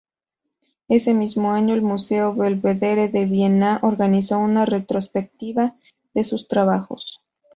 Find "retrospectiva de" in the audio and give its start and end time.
4.65-6.23